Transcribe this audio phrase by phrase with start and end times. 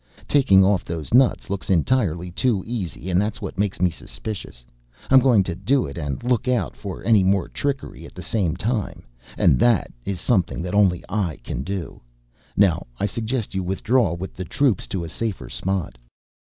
[0.27, 4.65] Taking off those nuts looks entirely too easy, and that's what makes me suspicious.
[5.11, 8.55] I'm going to do it and look out for any more trickery at the same
[8.57, 9.03] time
[9.37, 12.01] and that is something that only I can do.
[12.57, 15.99] Now I suggest you withdraw with the troops to a safer spot."